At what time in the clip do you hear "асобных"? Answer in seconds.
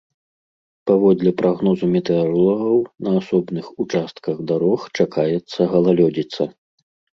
3.21-3.65